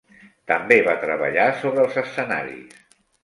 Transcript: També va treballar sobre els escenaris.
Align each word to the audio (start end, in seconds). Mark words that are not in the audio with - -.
També 0.51 0.77
va 0.87 0.95
treballar 1.03 1.45
sobre 1.65 1.83
els 1.87 1.99
escenaris. 2.03 2.81